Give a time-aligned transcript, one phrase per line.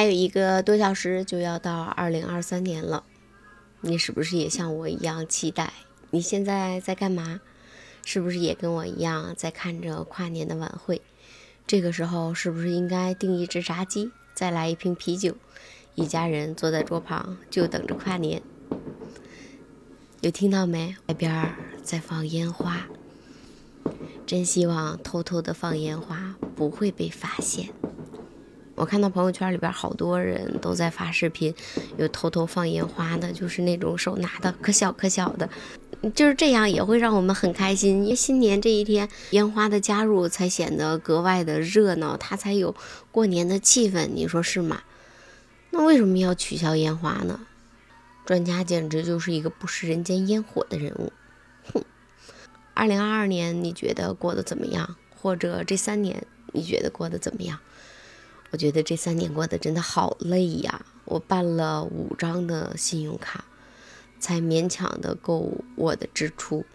[0.00, 3.04] 还有一个多小时就要到二零二三年了，
[3.82, 5.74] 你是不是也像我一样期待？
[6.08, 7.42] 你现在在干嘛？
[8.06, 11.02] 是不是也跟我一样在看着跨年的晚会？
[11.66, 15.36] 这个时候是不是应该订一只炸鸡，再来一瓶啤酒，
[15.94, 18.40] 一家人坐在桌旁就等着跨年？
[20.22, 20.96] 有听到没？
[21.08, 22.86] 外边在放烟花，
[24.26, 27.68] 真希望偷偷的放烟花不会被发现。
[28.74, 31.54] 我看到朋友圈里边好多人都在发视频，
[31.98, 35.48] 有偷偷放烟花的，就是那种手拿的可小可小的。
[36.14, 42.74] 就是这样也会让我们很开心，因为新年这一天烟花的加入才显得格外的热闹，它才有
[43.10, 44.80] 过年的气氛，你说是吗？
[45.68, 47.40] 那为什么要取消烟花呢？
[48.24, 51.12] 专家简直就是一个不食人间烟火的人物。
[51.74, 51.84] 哼，
[52.72, 54.96] 二零二二年你觉得过得怎么样？
[55.14, 57.58] 或者这三年你觉得过得怎么样？
[58.50, 60.84] 我觉得这三年过得真的好累呀！
[61.04, 63.44] 我办了五张的信用卡。
[64.22, 66.66] 才勉强的够我的支出，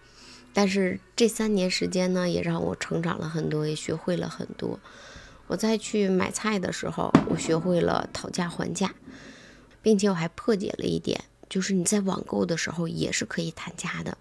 [0.52, 4.80] 但是这三年时间呢，也让我成长了很多，也学会了很多。
[5.46, 8.96] 我再去买菜的时候，我学会了讨价还价，
[9.84, 14.18] 并且我还破解了一点，就是你在网购的时候也是可以谈价的，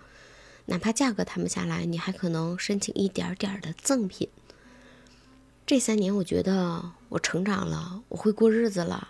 [0.67, 4.29] 哪怕价格谈不下来，你还可能申请一点点的赠品。
[5.67, 9.09] 这三年，我觉得我成长了，我会过日子了，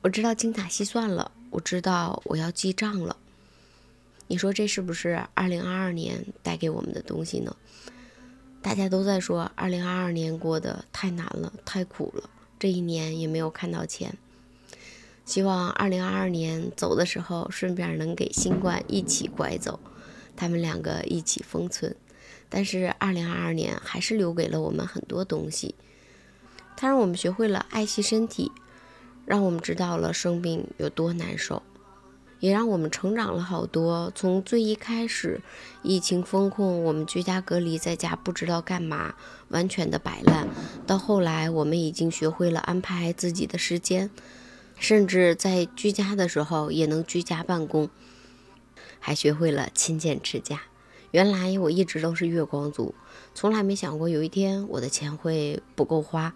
[0.00, 3.18] 我知道精打细算了，我知道我要记账了。
[4.26, 7.54] 你说这是不是二零二二年带给我们的东西呢？
[8.62, 14.16] 大家都在说二零二二年过得太难了，太苦了，这一年也没有看到钱。
[15.26, 19.78] 希望二零二二年走的时候，顺便能给新冠一起拐走，
[20.34, 21.94] 他们两个一起封存。
[22.54, 25.74] 但是二零二二年还是留给了我们很多东西，
[26.76, 28.52] 它让我们学会了爱惜身体，
[29.26, 31.64] 让我们知道了生病有多难受。
[32.38, 34.12] 也让我们成长了好多。
[34.14, 35.40] 从最一开始，
[35.82, 39.16] 疫情封控，我们居家隔离在家，不知道干嘛，
[39.48, 40.46] 完全的摆烂，
[40.86, 44.10] 到后来，我们已经学会了安排自己的时间，
[44.78, 47.90] 甚至在居家的时候也能居家办公，
[49.00, 50.60] 还学会了勤俭持家。
[51.14, 52.92] 原来我一直都是月光族，
[53.36, 56.34] 从来没想过有一天我的钱会不够花，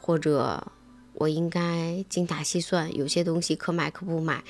[0.00, 0.64] 或者
[1.14, 4.44] 我应该精打细算，有些东西可买可不买。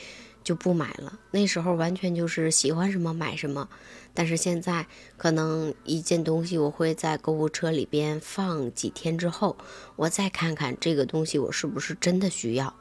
[0.44, 1.20] 就不买了。
[1.30, 3.68] 那时候完全就是喜欢什么买什么，
[4.12, 4.84] 但是现在
[5.16, 9.56] 可能一件东西我会在购物车里边放几天之后，
[9.94, 12.74] 我再看看这个东西我是不是真的需要。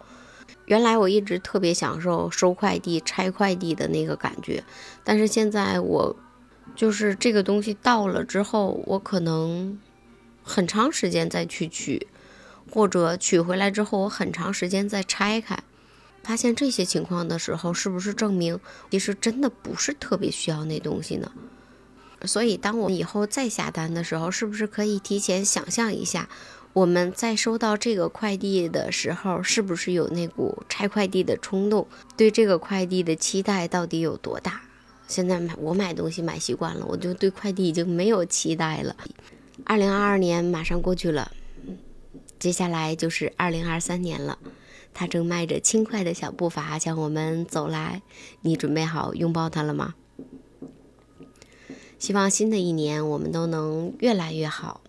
[0.66, 4.64] 原来我一直特别享受收快递、拆快递的那个感觉，
[5.04, 6.16] 但是现在我
[6.76, 9.80] 就是这个东西到了之后，我可能
[10.44, 12.08] 很长时间再去取，
[12.72, 15.58] 或者取回来之后我很长时间再拆开。
[16.24, 18.60] 发现这些情况的时候，是不是证明
[18.92, 21.32] 其实真的不是特别需要那东西呢？
[22.26, 26.30] 所以，当我以后再下单的时候，是不是可以提前想象一下，
[26.74, 31.88] 我们在收到这个快递的时候，是不是有那股拆快递的冲动？
[32.16, 34.62] 对这个快递的期待到底有多大？
[35.12, 38.96] 现在买我买东西买习惯了，我就对快递已经没有期待了。
[39.66, 41.34] 二零二二年马上过去了，
[42.40, 44.40] 接下来就是二零二三年了。
[44.94, 48.02] 他正迈着轻快的小步伐向我们走来，
[48.40, 49.96] 你准备好拥抱他了吗？
[52.00, 54.80] 希望新的一年我们都能越来越好，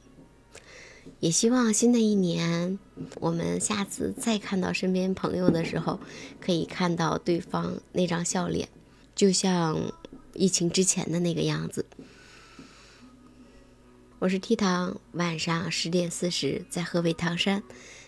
[1.19, 2.79] 也希望新的一年
[3.17, 5.99] 我们下次再看到身边朋友的时候，
[6.41, 8.69] 可以看到对方那张笑脸，
[9.15, 9.77] 就像
[10.35, 11.87] 疫情之前的那个样子。
[14.19, 17.63] 我是 T 糖，晚上十点四十在河北唐山。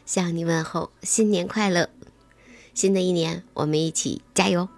[0.07, 1.89] 向你问候新年快乐，
[2.75, 4.69] 新的一年我们一起加油。